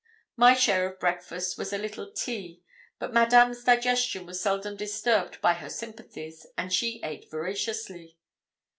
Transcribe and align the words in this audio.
My 0.35 0.55
share 0.55 0.87
of 0.89 0.99
breakfast 0.99 1.59
was 1.59 1.71
a 1.71 1.77
little 1.77 2.11
tea; 2.11 2.63
but 2.97 3.13
Madame's 3.13 3.63
digestion 3.63 4.25
was 4.25 4.41
seldom 4.41 4.75
disturbed 4.75 5.39
by 5.41 5.53
her 5.53 5.69
sympathies, 5.69 6.47
and 6.57 6.73
she 6.73 6.99
ate 7.03 7.29
voraciously. 7.29 8.17